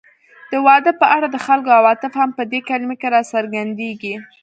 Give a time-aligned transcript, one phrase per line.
[0.51, 4.13] د واده په اړه د خلکو عواطف هم په دې کلمه کې راڅرګندېږي